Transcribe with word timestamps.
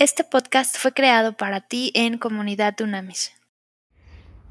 Este 0.00 0.24
podcast 0.24 0.78
fue 0.78 0.92
creado 0.92 1.34
para 1.34 1.60
ti 1.60 1.92
en 1.94 2.16
Comunidad 2.16 2.74
Dunamis. 2.74 3.32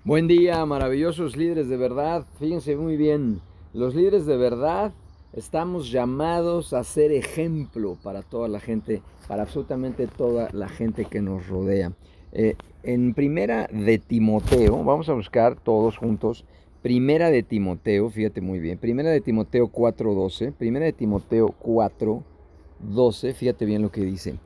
Buen 0.04 0.27
día, 0.27 0.63
maravillosos 0.68 1.36
líderes 1.36 1.68
de 1.70 1.75
verdad. 1.75 2.27
Fíjense 2.38 2.75
muy 2.75 2.97
bien, 2.97 3.41
los 3.73 3.96
líderes 3.96 4.27
de 4.27 4.38
verdad 4.38 4.91
estamos 5.33 5.89
llamados 5.89 6.73
a 6.73 6.83
ser 6.83 7.12
ejemplo 7.12 7.98
para 8.04 8.21
toda 8.21 8.48
la 8.48 8.59
gente, 8.59 9.02
para 9.27 9.41
absolutamente 9.41 10.05
toda 10.05 10.49
la 10.52 10.70
gente 10.70 11.05
que 11.05 11.20
nos 11.20 11.48
rodea. 11.48 11.93
Eh, 12.31 12.54
en 12.84 13.16
primera 13.16 13.68
de 13.71 13.97
Timoteo, 13.97 14.84
vamos 14.84 15.09
a 15.09 15.13
buscar 15.13 15.55
todos 15.55 15.97
juntos, 15.97 16.45
primera 16.84 17.31
de 17.31 17.41
Timoteo, 17.41 18.11
fíjate 18.11 18.39
muy 18.39 18.59
bien, 18.59 18.77
primera 18.77 19.09
de 19.09 19.20
Timoteo 19.20 19.71
4.12, 19.71 20.54
primera 20.54 20.86
de 20.86 20.93
Timoteo 20.93 21.55
4.12, 21.59 23.34
fíjate 23.34 23.66
bien 23.66 23.81
lo 23.81 23.91
que 23.91 24.02
dice. 24.02 24.38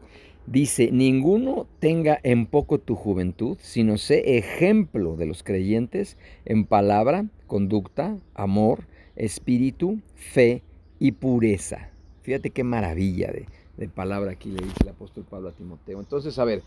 Dice, 0.46 0.92
ninguno 0.92 1.68
tenga 1.80 2.20
en 2.24 2.46
poco 2.48 2.78
tu 2.78 2.96
juventud, 2.96 3.58
sino 3.62 3.98
sé 3.98 4.38
ejemplo 4.38 5.16
de 5.16 5.26
los 5.26 5.42
creyentes 5.42 6.18
en 6.44 6.66
palabra, 6.66 7.28
conducta, 7.48 8.18
amor, 8.34 8.86
espíritu, 9.16 10.02
fe 10.16 10.62
y 11.00 11.14
pureza. 11.14 11.92
Fíjate 12.24 12.50
qué 12.50 12.64
maravilla 12.66 13.32
de, 13.32 13.46
de 13.78 13.88
palabra 13.88 14.32
aquí 14.32 14.50
le 14.50 14.62
dice 14.64 14.78
el 14.84 14.90
apóstol 14.90 15.26
Pablo 15.30 15.50
a 15.50 15.54
Timoteo. 15.54 16.00
Entonces, 16.00 16.38
a 16.38 16.44
ver, 16.44 16.62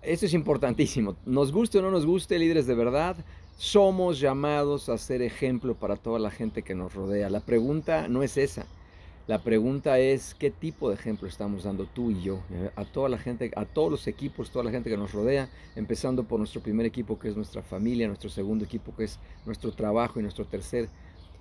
esto 0.00 0.26
es 0.26 0.34
importantísimo. 0.34 1.16
Nos 1.26 1.52
guste 1.52 1.78
o 1.78 1.82
no 1.82 1.90
nos 1.90 2.06
guste, 2.06 2.38
líderes 2.38 2.66
de 2.66 2.74
verdad, 2.74 3.16
somos 3.56 4.18
llamados 4.18 4.88
a 4.88 4.98
ser 4.98 5.22
ejemplo 5.22 5.74
para 5.74 5.96
toda 5.96 6.18
la 6.18 6.30
gente 6.30 6.62
que 6.62 6.74
nos 6.74 6.94
rodea. 6.94 7.30
La 7.30 7.40
pregunta 7.40 8.08
no 8.08 8.22
es 8.22 8.36
esa. 8.36 8.66
La 9.26 9.38
pregunta 9.42 9.98
es 9.98 10.34
qué 10.34 10.50
tipo 10.50 10.90
de 10.90 10.96
ejemplo 10.96 11.26
estamos 11.26 11.64
dando 11.64 11.86
tú 11.86 12.10
y 12.10 12.20
yo 12.20 12.42
eh, 12.50 12.70
a 12.76 12.84
toda 12.84 13.08
la 13.08 13.16
gente, 13.16 13.50
a 13.56 13.64
todos 13.64 13.90
los 13.90 14.06
equipos, 14.06 14.50
toda 14.50 14.66
la 14.66 14.70
gente 14.70 14.90
que 14.90 14.98
nos 14.98 15.12
rodea, 15.12 15.48
empezando 15.76 16.24
por 16.24 16.38
nuestro 16.38 16.60
primer 16.60 16.84
equipo 16.84 17.18
que 17.18 17.28
es 17.28 17.36
nuestra 17.36 17.62
familia, 17.62 18.06
nuestro 18.06 18.28
segundo 18.28 18.66
equipo 18.66 18.94
que 18.94 19.04
es 19.04 19.18
nuestro 19.46 19.72
trabajo 19.72 20.20
y 20.20 20.22
nuestro 20.22 20.44
tercer 20.44 20.90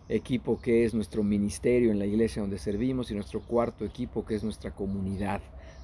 equipo 0.08 0.62
que 0.62 0.86
es 0.86 0.94
nuestro 0.94 1.24
ministerio 1.24 1.92
en 1.92 2.00
la 2.00 2.06
iglesia 2.06 2.42
donde 2.42 2.58
servimos 2.58 3.12
y 3.12 3.16
nuestro 3.16 3.42
cuarto 3.42 3.84
equipo 3.84 4.26
que 4.26 4.36
es 4.36 4.46
nuestra 4.46 4.72
comunidad 4.72 5.42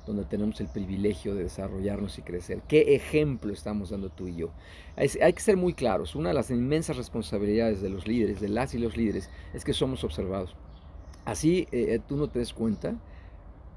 donde 0.07 0.23
tenemos 0.23 0.61
el 0.61 0.69
privilegio 0.69 1.35
de 1.35 1.43
desarrollarnos 1.43 2.17
y 2.17 2.21
crecer. 2.21 2.61
¿Qué 2.69 2.95
ejemplo 2.95 3.51
estamos 3.51 3.89
dando 3.89 4.09
tú 4.09 4.29
y 4.29 4.37
yo? 4.37 4.51
Hay, 4.95 5.09
hay 5.21 5.33
que 5.33 5.41
ser 5.41 5.57
muy 5.57 5.73
claros. 5.73 6.15
Una 6.15 6.29
de 6.29 6.35
las 6.35 6.49
inmensas 6.49 6.95
responsabilidades 6.95 7.81
de 7.81 7.89
los 7.89 8.07
líderes, 8.07 8.39
de 8.39 8.47
las 8.47 8.73
y 8.73 8.77
los 8.77 8.95
líderes, 8.95 9.29
es 9.53 9.65
que 9.65 9.73
somos 9.73 10.05
observados. 10.05 10.55
Así 11.25 11.67
eh, 11.71 11.95
eh, 11.95 11.99
tú 12.07 12.15
no 12.17 12.27
te 12.27 12.39
des 12.39 12.53
cuenta. 12.53 12.95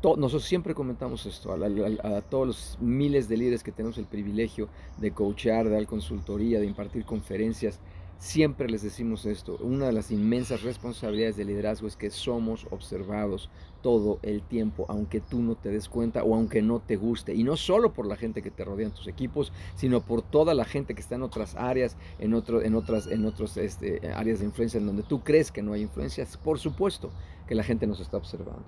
nosotros 0.03 0.45
siempre 0.45 0.75
comentamos 0.75 1.27
esto 1.27 1.53
a, 1.53 2.21
todos 2.23 2.47
los 2.47 2.79
miles 2.81 3.29
de 3.29 3.37
líderes 3.37 3.63
que 3.63 3.73
tenemos 3.73 3.99
el 3.99 4.07
privilegio 4.07 4.69
de 4.99 5.13
coachar, 5.13 5.67
de 5.67 5.73
dar 5.73 5.87
consultoría, 5.87 6.61
de 6.61 6.67
impartir 6.67 7.05
conferencias. 7.05 7.79
Siempre 8.23 8.71
les 8.71 8.83
decimos 8.83 9.27
esto, 9.27 9.59
una 9.63 9.87
de 9.87 9.93
las 9.93 10.13
inmensas 10.13 10.63
responsabilidades 10.63 11.37
del 11.37 11.49
liderazgo 11.49 11.89
es 11.89 11.97
que 11.97 12.09
somos 12.09 12.69
observados 12.71 13.51
todo 13.83 14.21
el 14.23 14.43
tiempo, 14.43 14.87
aunque 14.89 15.19
tú 15.21 15.43
no 15.43 15.57
te 15.57 15.71
des 15.71 15.89
cuenta 15.89 16.23
o 16.23 16.37
aunque 16.37 16.63
no 16.63 16.79
te 16.79 16.95
guste. 16.95 17.35
Y 17.35 17.43
no 17.43 17.57
solo 17.57 17.93
por 17.93 18.07
la 18.07 18.15
gente 18.15 18.41
que 18.41 18.53
te 18.53 18.65
rodea 18.65 18.87
en 18.87 18.95
tus 18.95 19.09
equipos, 19.09 19.53
sino 19.75 20.03
por 20.03 20.23
toda 20.23 20.55
la 20.55 20.65
gente 20.65 20.95
que 20.95 21.01
está 21.01 21.17
en 21.17 21.25
otras 21.25 21.57
áreas, 21.57 21.97
en, 22.21 22.35
otro, 22.35 22.63
en 22.63 22.77
otras, 22.77 23.09
en 23.09 23.25
otros, 23.25 23.57
este, 23.57 24.01
áreas 24.15 24.39
de 24.39 24.45
influencia 24.45 24.79
en 24.79 24.87
donde 24.87 25.03
tú 25.03 25.25
crees 25.25 25.51
que 25.51 25.63
no 25.63 25.73
hay 25.73 25.83
influencias. 25.83 26.37
Por 26.37 26.61
supuesto 26.61 27.11
que 27.49 27.57
la 27.57 27.65
gente 27.65 27.89
nos 27.89 27.99
está 27.99 28.19
observando. 28.19 28.67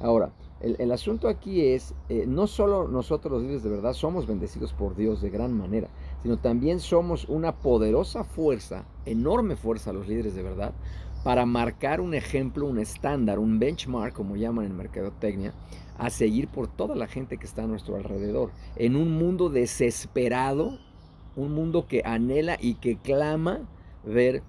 Ahora, 0.00 0.32
el, 0.64 0.92
asunto 0.92 1.28
aquí 1.28 1.60
es, 1.60 1.94
eh, 2.08 2.24
no 2.26 2.46
solo 2.46 2.88
nosotros 2.88 3.32
los 3.32 3.42
líderes 3.42 3.62
de 3.62 3.70
verdad 3.70 3.92
somos 3.92 4.26
bendecidos 4.26 4.72
por 4.72 4.96
Dios 4.96 5.20
de 5.20 5.30
gran 5.30 5.52
manera, 5.56 5.88
sino 6.22 6.38
también 6.38 6.80
somos 6.80 7.28
una 7.28 7.56
poderosa 7.56 8.24
fuerza, 8.24 8.86
enorme 9.04 9.56
fuerza 9.56 9.92
los 9.92 10.08
líderes 10.08 10.34
de 10.34 10.42
verdad, 10.42 10.72
para 11.22 11.46
marcar 11.46 12.00
un 12.00 12.14
ejemplo, 12.14 12.66
un 12.66 12.78
estándar, 12.78 13.38
un 13.38 13.58
benchmark, 13.58 14.14
como 14.14 14.36
llaman 14.36 14.66
en 14.66 14.76
mercadotecnia, 14.76 15.54
a 15.98 16.10
seguir 16.10 16.48
por 16.48 16.68
toda 16.68 16.94
la 16.94 17.06
gente 17.06 17.36
que 17.36 17.46
está 17.46 17.64
a 17.64 17.66
nuestro 17.66 17.96
alrededor. 17.96 18.50
En 18.76 18.96
un 18.96 19.16
mundo 19.16 19.48
desesperado, 19.48 20.78
un 21.36 21.54
mundo 21.54 21.86
que 21.86 22.02
anhela 22.04 22.56
y 22.60 22.74
que 22.74 22.96
clama 22.96 23.60
ver 24.04 24.42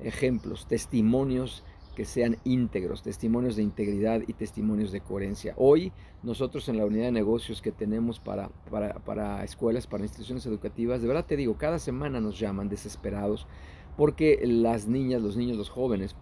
ejemplos, 0.00 0.66
testimonios 0.66 1.64
que 1.98 2.04
sean 2.04 2.36
íntegros, 2.44 3.02
testimonios 3.02 3.56
de 3.56 3.64
integridad 3.64 4.22
y 4.24 4.32
testimonios 4.32 4.92
de 4.92 5.00
coherencia. 5.00 5.54
Hoy 5.56 5.90
nosotros 6.22 6.68
en 6.68 6.76
la 6.76 6.86
unidad 6.86 7.06
de 7.06 7.10
negocios 7.10 7.60
que 7.60 7.72
tenemos 7.72 8.20
para, 8.20 8.50
para, 9.04 9.42
escuelas, 9.42 9.88
para 9.88 10.04
instituciones 10.04 10.46
educativas, 10.46 11.02
de 11.02 11.08
verdad 11.08 11.26
te 11.26 11.36
digo, 11.36 11.58
cada 11.58 11.80
semana 11.80 12.20
nos 12.20 12.38
llaman 12.38 12.68
desesperados 12.68 13.48
porque 13.96 14.38
las 14.46 14.86
niñas, 14.86 15.22
los 15.22 15.36
niños, 15.36 15.56
los 15.56 15.70
jóvenes 15.70 16.14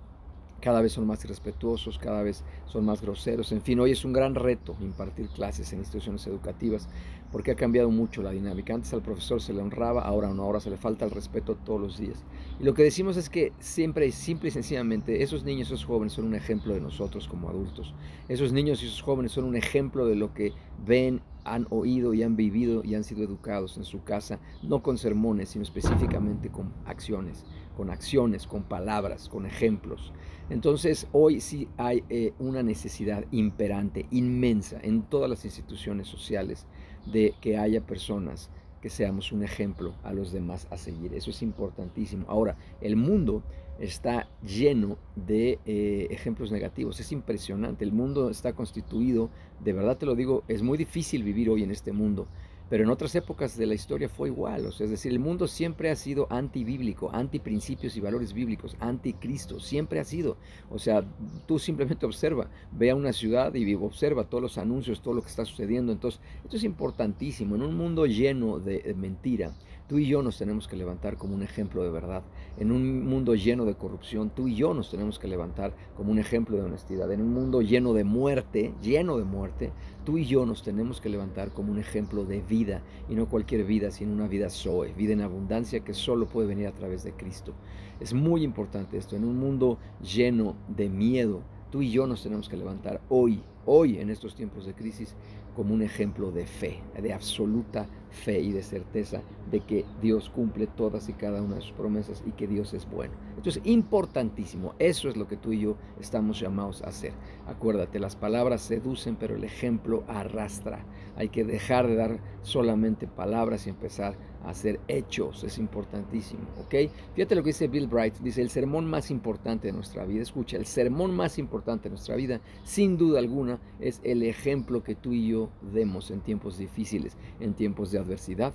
cada 0.61 0.81
vez 0.81 0.93
son 0.93 1.07
más 1.07 1.25
irrespetuosos, 1.25 1.99
cada 1.99 2.23
vez 2.23 2.45
son 2.67 2.85
más 2.85 3.03
groseros. 3.03 3.53
En 3.53 3.63
fin, 3.63 3.79
hoy 3.81 3.93
es 3.93 4.05
un 4.05 4.13
gran 4.13 4.35
reto 4.35 4.77
impartir 4.81 5.29
clases 5.29 5.73
en 5.73 5.81
instituciones 5.81 6.27
educativas 6.27 6.89
porque 7.31 7.51
ha 7.51 7.57
cambiado 7.57 7.91
mucho 7.91 8.23
la 8.23 8.31
dinámica. 8.31 8.75
Antes 8.75 8.93
al 8.93 9.03
profesor 9.03 9.41
se 9.41 9.53
le 9.53 9.61
honraba, 9.61 10.03
ahora 10.03 10.33
no, 10.33 10.43
ahora 10.43 10.61
se 10.61 10.71
le 10.71 10.77
falta 10.77 11.05
el 11.05 11.11
respeto 11.11 11.57
todos 11.57 11.81
los 11.81 11.99
días. 11.99 12.25
Y 12.61 12.65
lo 12.65 12.75
que 12.75 12.83
decimos 12.83 13.17
es 13.17 13.29
que 13.29 13.53
siempre, 13.59 14.11
simple 14.13 14.49
y 14.49 14.53
sencillamente, 14.53 15.23
esos 15.23 15.45
niños, 15.45 15.69
esos 15.69 15.85
jóvenes 15.85 16.15
son 16.15 16.27
un 16.27 16.35
ejemplo 16.35 16.75
de 16.75 16.81
nosotros 16.81 17.29
como 17.29 17.49
adultos. 17.49 17.95
Esos 18.29 18.53
niños 18.53 18.83
y 18.83 18.87
esos 18.87 19.03
jóvenes 19.03 19.33
son 19.33 19.45
un 19.45 19.57
ejemplo 19.57 20.07
de 20.07 20.15
lo 20.15 20.33
que 20.33 20.53
ven, 20.87 21.21
han 21.45 21.67
oído 21.71 22.13
y 22.13 22.23
han 22.23 22.37
vivido 22.37 22.83
y 22.85 22.95
han 22.95 23.05
sido 23.05 23.23
educados 23.23 23.77
en 23.77 23.85
su 23.85 24.03
casa, 24.03 24.41
no 24.63 24.83
con 24.83 24.99
sermones, 24.99 25.51
sino 25.51 25.63
específicamente 25.63 26.51
con 26.51 26.73
acciones, 26.87 27.45
con 27.77 27.91
acciones, 27.91 28.47
con 28.47 28.63
palabras, 28.63 29.29
con 29.29 29.47
ejemplos. 29.47 30.13
Entonces 30.49 31.07
hoy 31.13 31.41
sí 31.41 31.69
hay 31.77 32.05
eh, 32.09 32.33
una 32.39 32.63
necesidad 32.63 33.25
imperante, 33.31 34.07
inmensa 34.11 34.79
en 34.83 35.03
todas 35.03 35.29
las 35.29 35.45
instituciones 35.45 36.09
sociales 36.09 36.67
de 37.05 37.35
que 37.41 37.59
haya 37.59 37.81
personas 37.81 38.51
que 38.81 38.91
seamos 38.91 39.33
un 39.33 39.43
ejemplo 39.43 39.95
a 40.05 40.13
los 40.13 40.33
demás 40.33 40.67
a 40.71 40.77
seguir. 40.77 41.15
Eso 41.15 41.31
es 41.31 41.43
importantísimo. 41.43 42.25
Ahora, 42.29 42.57
el 42.81 42.97
mundo 42.97 43.43
está 43.79 44.29
lleno 44.43 44.97
de 45.15 45.59
eh, 45.67 46.09
ejemplos 46.11 46.53
negativos. 46.53 47.01
Es 47.01 47.13
impresionante. 47.13 47.85
El 47.85 47.93
mundo 47.93 48.31
está 48.31 48.53
constituido, 48.53 49.31
de 49.63 49.73
verdad 49.73 49.99
te 49.99 50.07
lo 50.07 50.15
digo, 50.15 50.45
es 50.49 50.63
muy 50.63 50.79
difícil 50.79 51.23
vivir 51.23 51.51
hoy 51.51 51.63
en 51.63 51.71
este 51.71 51.93
mundo 51.93 52.29
pero 52.69 52.85
en 52.85 52.91
otras 52.91 53.15
épocas 53.15 53.57
de 53.57 53.67
la 53.67 53.75
historia 53.75 54.09
fue 54.09 54.29
igual. 54.29 54.67
O 54.67 54.73
sea, 54.73 54.85
es 54.85 54.91
decir, 54.91 55.13
el 55.13 55.19
mundo 55.19 55.47
siempre 55.47 55.91
ha 55.91 55.97
sido 55.97 56.27
antibíblico, 56.31 57.11
anti 57.13 57.39
principios 57.39 57.97
y 57.97 58.01
valores 58.01 58.33
bíblicos, 58.33 58.77
anticristo, 58.81 59.61
siempre 59.61 60.01
ha 60.01 60.05
sido. 60.05 60.37
O 60.71 60.79
sea, 60.79 61.05
tú 61.47 61.59
simplemente 61.59 62.07
observa, 62.07 62.49
ve 62.73 62.91
a 62.91 62.97
una 62.97 63.13
ciudad 63.13 63.55
y 63.55 63.75
observa 63.75 64.25
todos 64.25 64.43
los 64.43 64.59
anuncios, 64.59 65.01
todo 65.01 65.15
lo 65.15 65.23
que 65.23 65.29
está 65.29 65.45
sucediendo. 65.45 65.93
Entonces, 65.93 66.21
esto 66.45 66.57
es 66.57 66.65
importantísimo. 66.65 67.55
En 67.55 67.63
un 67.63 67.77
mundo 67.77 68.07
lleno 68.07 68.59
de 68.59 68.95
mentira, 68.97 69.55
Tú 69.89 69.99
y 69.99 70.07
yo 70.07 70.21
nos 70.21 70.37
tenemos 70.37 70.67
que 70.67 70.75
levantar 70.75 71.17
como 71.17 71.37
un 71.37 71.45
ejemplo 71.45 71.85
de 71.85 71.91
verdad. 71.91 72.25
En 72.59 72.73
un 72.73 73.07
mundo 73.07 73.37
lleno 73.37 73.65
de 73.65 73.77
corrupción, 73.77 74.31
tú 74.31 74.49
y 74.49 74.57
yo 74.57 74.75
nos 74.75 74.91
tenemos 74.91 75.21
que 75.21 75.29
levantar 75.29 75.75
como 75.97 76.11
un 76.11 76.19
ejemplo 76.19 76.57
de 76.57 76.65
honestidad. 76.65 77.13
En 77.13 77.21
un 77.21 77.33
mundo 77.33 77.63
lleno 77.63 77.93
de 77.93 78.03
muerte, 78.03 78.75
lleno 78.83 79.17
de 79.17 79.23
muerte, 79.23 79.71
tú 80.05 80.19
y 80.19 80.25
yo 80.25 80.45
nos 80.45 80.65
tenemos 80.65 81.01
que 81.01 81.09
levantar 81.09 81.53
como 81.53 81.71
un 81.71 81.79
ejemplo 81.79 82.25
de 82.25 82.41
vida. 82.41 82.83
Y 83.09 83.15
no 83.15 83.29
cualquier 83.29 83.65
vida, 83.65 83.93
sino 83.93 84.13
una 84.13 84.27
vida 84.27 84.51
Zoe, 84.51 84.93
vida 84.93 85.13
en 85.13 85.21
abundancia 85.21 85.79
que 85.79 85.95
solo 85.95 86.27
puede 86.27 86.49
venir 86.49 86.67
a 86.67 86.75
través 86.75 87.05
de 87.05 87.13
Cristo. 87.13 87.55
Es 88.01 88.13
muy 88.13 88.43
importante 88.43 88.99
esto. 88.99 89.15
En 89.15 89.25
un 89.25 89.39
mundo 89.39 89.79
lleno 90.03 90.57
de 90.67 90.89
miedo, 90.89 91.43
tú 91.71 91.83
y 91.83 91.93
yo 91.93 92.09
nos 92.09 92.25
tenemos 92.25 92.49
que 92.49 92.57
levantar 92.57 93.01
hoy, 93.09 93.41
hoy 93.65 93.99
en 93.99 94.11
estos 94.11 94.35
tiempos 94.35 94.67
de 94.67 94.75
crisis, 94.75 95.15
como 95.55 95.73
un 95.73 95.83
ejemplo 95.83 96.33
de 96.33 96.45
fe, 96.45 96.81
de 97.01 97.13
absoluta 97.13 97.85
fe 97.85 98.06
y 98.27 98.51
de 98.51 98.63
certeza 98.63 99.23
de 99.51 99.61
que 99.61 99.85
Dios 100.03 100.31
cumple 100.31 100.67
todas 100.67 101.09
y 101.09 101.13
cada 101.13 101.41
una 101.41 101.57
de 101.57 101.61
sus 101.61 101.73
promesas 101.73 102.25
y 102.27 102.33
que 102.33 102.49
Dios 102.49 102.75
es 102.75 102.89
bueno. 102.91 103.15
Esto 103.37 103.51
es 103.51 103.61
importantísimo, 103.65 104.75
eso 104.81 105.09
es 105.09 105.17
lo 105.17 105.29
que 105.29 105.37
tú 105.37 105.53
y 105.53 105.61
yo 105.61 105.77
estamos 106.01 106.41
llamados 106.41 106.83
a 106.83 106.89
hacer. 106.89 107.13
Acuérdate, 107.47 108.01
las 108.01 108.17
palabras 108.17 108.63
seducen, 108.63 109.15
pero 109.15 109.37
el 109.37 109.45
ejemplo 109.45 110.03
arrastra. 110.09 110.85
Hay 111.17 111.29
que 111.29 111.45
dejar 111.45 111.87
de 111.87 111.95
dar 111.95 112.19
solamente 112.43 113.07
palabras 113.07 113.67
y 113.67 113.71
empezar 113.71 114.17
a 114.45 114.51
hacer 114.51 114.81
hechos, 114.87 115.43
es 115.45 115.59
importantísimo, 115.59 116.43
¿ok? 116.61 116.91
Fíjate 117.15 117.35
lo 117.35 117.43
que 117.43 117.49
dice 117.49 117.69
Bill 117.69 117.89
Bright, 117.89 118.19
dice, 118.19 118.43
el 118.43 118.51
sermón 118.51 118.87
más 118.87 119.11
importante 119.11 119.69
de 119.69 119.73
nuestra 119.73 120.05
vida, 120.05 120.23
escucha, 120.23 120.57
el 120.57 120.67
sermón 120.67 121.15
más 121.15 121.39
importante 121.39 121.85
de 121.85 121.91
nuestra 121.91 122.17
vida, 122.17 122.41
sin 122.63 122.97
duda 122.97 123.19
alguna, 123.19 123.59
es 123.81 124.01
el 124.05 124.23
ejemplo 124.23 124.83
que 124.83 124.95
tú 124.95 125.13
y 125.13 125.29
yo 125.29 125.49
demos 125.73 126.11
en 126.11 126.21
tiempos 126.21 126.59
difíciles, 126.59 127.17
en 127.41 127.55
tiempos 127.55 127.91
de 127.91 127.99
adversidad 128.07 128.55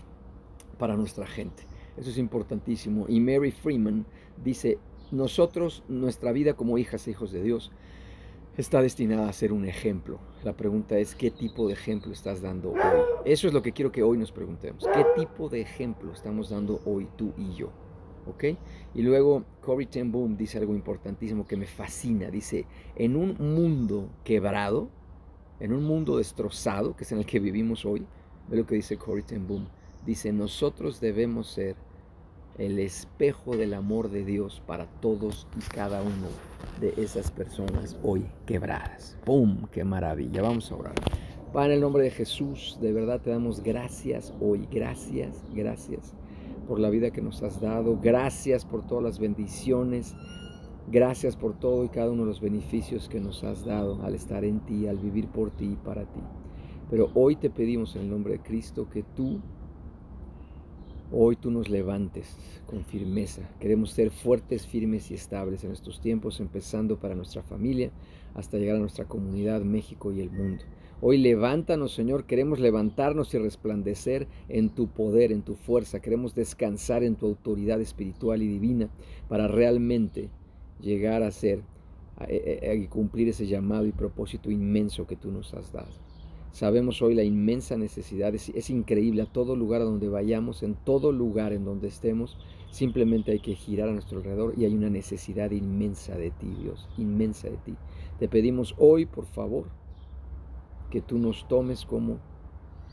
para 0.77 0.95
nuestra 0.95 1.27
gente. 1.27 1.63
Eso 1.97 2.09
es 2.09 2.17
importantísimo. 2.17 3.05
Y 3.07 3.19
Mary 3.19 3.51
Freeman 3.51 4.05
dice, 4.43 4.79
nosotros, 5.11 5.83
nuestra 5.87 6.31
vida 6.31 6.53
como 6.53 6.77
hijas 6.77 7.05
e 7.07 7.11
hijos 7.11 7.31
de 7.31 7.43
Dios, 7.43 7.71
está 8.57 8.81
destinada 8.81 9.29
a 9.29 9.33
ser 9.33 9.53
un 9.53 9.65
ejemplo. 9.65 10.19
La 10.43 10.53
pregunta 10.53 10.97
es, 10.97 11.15
¿qué 11.15 11.31
tipo 11.31 11.67
de 11.67 11.73
ejemplo 11.73 12.11
estás 12.11 12.41
dando 12.41 12.71
hoy? 12.71 12.79
Eso 13.25 13.47
es 13.47 13.53
lo 13.53 13.61
que 13.61 13.71
quiero 13.71 13.91
que 13.91 14.03
hoy 14.03 14.17
nos 14.17 14.31
preguntemos. 14.31 14.87
¿Qué 14.93 15.05
tipo 15.15 15.49
de 15.49 15.61
ejemplo 15.61 16.11
estamos 16.13 16.49
dando 16.49 16.81
hoy 16.85 17.07
tú 17.17 17.33
y 17.37 17.53
yo? 17.53 17.71
¿Ok? 18.27 18.45
Y 18.93 19.01
luego 19.01 19.43
Corey 19.61 19.87
Ten 19.87 20.11
Boom 20.11 20.37
dice 20.37 20.57
algo 20.57 20.73
importantísimo 20.73 21.45
que 21.45 21.57
me 21.57 21.65
fascina. 21.65 22.29
Dice, 22.29 22.65
en 22.95 23.15
un 23.15 23.35
mundo 23.39 24.09
quebrado, 24.23 24.89
en 25.59 25.73
un 25.73 25.83
mundo 25.83 26.17
destrozado, 26.17 26.95
que 26.95 27.03
es 27.03 27.11
en 27.11 27.19
el 27.19 27.25
que 27.25 27.39
vivimos 27.39 27.85
hoy, 27.85 28.05
ve 28.49 28.57
lo 28.57 28.65
que 28.65 28.75
dice 28.75 28.97
Corey 28.97 29.23
Ten 29.23 29.47
Boom. 29.47 29.67
Dice, 30.05 30.33
nosotros 30.33 30.99
debemos 30.99 31.47
ser 31.47 31.75
el 32.57 32.79
espejo 32.79 33.55
del 33.55 33.73
amor 33.73 34.09
de 34.09 34.25
Dios 34.25 34.61
para 34.65 34.85
todos 34.85 35.47
y 35.57 35.61
cada 35.73 36.01
uno 36.01 36.27
de 36.79 36.93
esas 37.01 37.31
personas 37.31 37.97
hoy 38.03 38.25
quebradas. 38.45 39.17
¡Pum! 39.25 39.67
¡Qué 39.71 39.83
maravilla! 39.83 40.41
Vamos 40.41 40.71
a 40.71 40.75
orar. 40.75 40.95
Padre, 41.53 41.69
en 41.69 41.73
el 41.75 41.81
nombre 41.81 42.03
de 42.03 42.11
Jesús, 42.11 42.77
de 42.81 42.93
verdad 42.93 43.21
te 43.21 43.29
damos 43.29 43.61
gracias 43.61 44.33
hoy. 44.39 44.67
Gracias, 44.71 45.43
gracias 45.53 46.13
por 46.67 46.79
la 46.79 46.89
vida 46.89 47.11
que 47.11 47.21
nos 47.21 47.43
has 47.43 47.59
dado. 47.59 47.99
Gracias 48.01 48.65
por 48.65 48.85
todas 48.87 49.03
las 49.03 49.19
bendiciones. 49.19 50.15
Gracias 50.89 51.35
por 51.35 51.57
todo 51.59 51.83
y 51.83 51.89
cada 51.89 52.09
uno 52.09 52.23
de 52.23 52.29
los 52.29 52.41
beneficios 52.41 53.07
que 53.07 53.19
nos 53.19 53.43
has 53.43 53.65
dado 53.65 54.01
al 54.03 54.15
estar 54.15 54.43
en 54.43 54.59
ti, 54.61 54.87
al 54.87 54.97
vivir 54.97 55.27
por 55.27 55.51
ti 55.51 55.65
y 55.73 55.75
para 55.75 56.03
ti. 56.05 56.21
Pero 56.91 57.09
hoy 57.15 57.37
te 57.37 57.49
pedimos 57.49 57.95
en 57.95 58.03
el 58.03 58.09
nombre 58.11 58.33
de 58.33 58.39
Cristo 58.39 58.87
que 58.87 59.01
tú 59.01 59.39
Hoy 61.13 61.35
tú 61.35 61.51
nos 61.51 61.67
levantes 61.67 62.37
con 62.65 62.85
firmeza. 62.85 63.41
Queremos 63.59 63.91
ser 63.91 64.11
fuertes, 64.11 64.65
firmes 64.65 65.11
y 65.11 65.13
estables 65.13 65.65
en 65.65 65.73
estos 65.73 65.99
tiempos, 65.99 66.39
empezando 66.39 66.99
para 66.99 67.15
nuestra 67.15 67.43
familia 67.43 67.91
hasta 68.33 68.57
llegar 68.57 68.77
a 68.77 68.79
nuestra 68.79 69.03
comunidad, 69.03 69.59
México 69.59 70.13
y 70.13 70.21
el 70.21 70.31
mundo. 70.31 70.63
Hoy 71.01 71.17
levántanos, 71.17 71.93
Señor. 71.93 72.23
Queremos 72.23 72.61
levantarnos 72.61 73.33
y 73.33 73.39
resplandecer 73.39 74.29
en 74.47 74.69
tu 74.69 74.87
poder, 74.87 75.33
en 75.33 75.41
tu 75.41 75.55
fuerza. 75.55 75.99
Queremos 75.99 76.33
descansar 76.33 77.03
en 77.03 77.17
tu 77.17 77.25
autoridad 77.25 77.81
espiritual 77.81 78.41
y 78.41 78.47
divina 78.47 78.87
para 79.27 79.49
realmente 79.49 80.29
llegar 80.79 81.23
a 81.23 81.31
ser 81.31 81.61
y 82.29 82.87
cumplir 82.87 83.27
ese 83.27 83.47
llamado 83.47 83.85
y 83.85 83.91
propósito 83.91 84.49
inmenso 84.49 85.05
que 85.05 85.17
tú 85.17 85.29
nos 85.29 85.53
has 85.53 85.73
dado. 85.73 86.10
Sabemos 86.51 87.01
hoy 87.01 87.15
la 87.15 87.23
inmensa 87.23 87.77
necesidad, 87.77 88.35
es, 88.35 88.69
increíble 88.69 89.21
a 89.21 89.25
todo 89.25 89.55
lugar 89.55 89.81
a 89.81 89.85
donde 89.85 90.09
vayamos, 90.09 90.63
en 90.63 90.75
todo 90.75 91.13
lugar 91.13 91.53
en 91.53 91.63
donde 91.63 91.87
estemos, 91.87 92.37
simplemente 92.71 93.31
hay 93.31 93.39
que 93.39 93.55
girar 93.55 93.87
a 93.87 93.93
nuestro 93.93 94.17
alrededor 94.17 94.55
y 94.57 94.65
hay 94.65 94.75
una 94.75 94.89
necesidad 94.89 95.51
inmensa 95.51 96.17
de 96.17 96.31
ti, 96.31 96.53
Dios, 96.61 96.89
inmensa 96.97 97.49
de 97.49 97.55
ti. 97.57 97.75
Te 98.19 98.27
pedimos 98.27 98.75
hoy, 98.77 99.05
por 99.05 99.25
favor, 99.25 99.69
que 100.89 100.99
tú 100.99 101.19
nos 101.19 101.47
tomes 101.47 101.85
como 101.85 102.19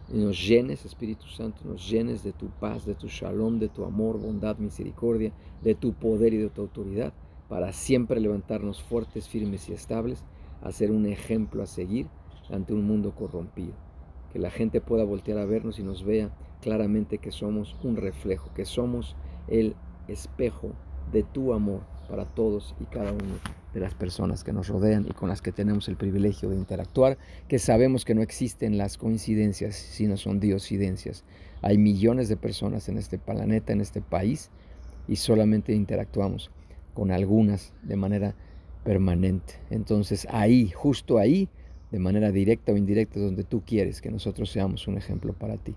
nos 0.09 0.47
llenes, 0.47 0.85
Espíritu 0.85 1.27
Santo, 1.27 1.63
nos 1.65 1.91
llenes 1.91 2.23
de 2.23 2.33
tu 2.33 2.47
paz, 2.47 2.87
de 2.87 2.95
tu 2.95 3.09
shalom, 3.09 3.59
de 3.59 3.69
tu 3.69 3.85
amor, 3.85 4.21
bondad, 4.21 4.57
misericordia, 4.59 5.33
de 5.63 5.75
tu 5.75 5.95
poder 5.95 6.33
y 6.33 6.39
de 6.39 6.49
tu 6.49 6.63
autoridad, 6.63 7.13
para 7.49 7.73
siempre 7.73 8.21
levantarnos 8.21 8.81
fuertes, 8.83 9.29
firmes 9.29 9.69
y 9.69 9.73
estables, 9.73 10.25
a 10.63 10.71
ser 10.71 10.93
un 10.93 11.07
ejemplo 11.07 11.63
a 11.63 11.67
seguir 11.67 12.07
ante 12.51 12.73
un 12.73 12.87
mundo 12.87 13.15
corrompido. 13.15 13.73
Que 14.33 14.39
la 14.39 14.51
gente 14.51 14.81
pueda 14.81 15.05
voltear 15.05 15.39
a 15.39 15.47
vernos 15.47 15.79
y 15.79 15.83
nos 15.83 16.05
vea 16.05 16.31
claramente 16.61 17.19
que 17.19 17.33
somos 17.33 17.77
un 17.83 17.97
reflejo, 17.97 18.53
que 18.55 18.65
somos 18.65 19.17
el 19.49 19.75
espejo 20.07 20.73
de 21.13 21.23
tu 21.23 21.53
amor 21.53 21.81
para 22.09 22.25
todos 22.25 22.75
y 22.81 22.85
cada 22.85 23.13
uno 23.13 23.39
de 23.75 23.81
las 23.81 23.95
personas 23.95 24.45
que 24.45 24.53
nos 24.53 24.69
rodean 24.69 25.07
y 25.09 25.13
con 25.13 25.29
las 25.29 25.43
que 25.43 25.53
tenemos 25.53 25.89
el 25.89 25.97
privilegio 25.97 26.49
de 26.49 26.57
interactuar, 26.57 27.19
que 27.49 27.59
sabemos 27.59 28.05
que 28.05 28.15
no 28.15 28.23
existen 28.23 28.79
las 28.79 28.97
coincidencias, 28.97 29.77
sino 29.77 30.17
son 30.17 30.41
diosidencias. 30.41 31.25
Hay 31.61 31.77
millones 31.77 32.29
de 32.29 32.37
personas 32.37 32.89
en 32.89 32.99
este 32.99 33.19
planeta, 33.19 33.73
en 33.73 33.81
este 33.81 34.01
país, 34.01 34.51
y 35.07 35.17
solamente 35.17 35.75
interactuamos 35.75 36.51
con 36.95 37.11
algunas 37.11 37.73
de 37.83 37.97
manera 37.97 38.35
permanente. 38.85 39.55
Entonces 39.71 40.27
ahí, 40.31 40.71
justo 40.71 41.19
ahí, 41.19 41.49
de 41.91 41.99
manera 41.99 42.31
directa 42.33 42.73
o 42.73 42.77
indirecta, 42.77 43.21
donde 43.21 43.45
tú 43.45 43.63
quieres 43.65 44.01
que 44.01 44.11
nosotros 44.11 44.51
seamos 44.51 44.87
un 44.89 44.99
ejemplo 44.99 45.33
para 45.33 45.57
ti. 45.57 45.75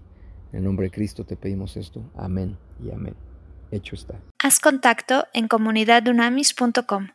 En 0.51 0.59
el 0.59 0.63
nombre 0.65 0.87
de 0.87 0.91
Cristo 0.91 1.23
te 1.23 1.37
pedimos 1.37 1.77
esto. 1.77 2.03
Amén 2.15 2.57
y 2.83 2.91
amén. 2.91 3.15
Hecho 3.71 3.95
está. 3.95 4.19
Haz 4.43 4.59
contacto 4.59 5.25
en 5.33 5.47
comunidadunamis.com. 5.47 7.11